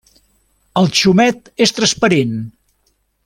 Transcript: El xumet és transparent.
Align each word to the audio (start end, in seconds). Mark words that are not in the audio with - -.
El 0.81 0.89
xumet 0.99 1.51
és 1.67 1.75
transparent. 1.81 2.35